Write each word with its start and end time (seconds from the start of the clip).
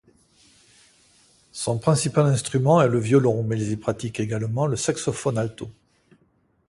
Son 1.51 1.77
principal 1.77 2.25
instrument 2.25 2.81
est 2.81 2.87
le 2.87 2.97
violon 2.97 3.43
mais 3.43 3.61
il 3.63 3.79
pratique 3.79 4.19
également 4.19 4.65
le 4.65 4.75
saxophone 4.75 5.37
alto. 5.37 5.69